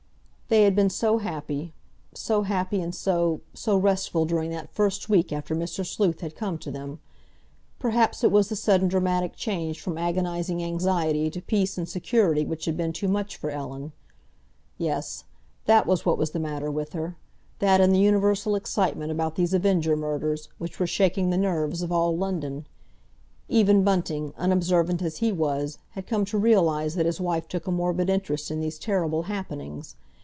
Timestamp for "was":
8.33-8.49, 15.87-16.05, 16.17-16.31, 25.31-25.77